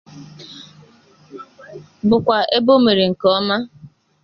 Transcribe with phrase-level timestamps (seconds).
[2.07, 3.55] bụkwa ebe o mere nke ọma.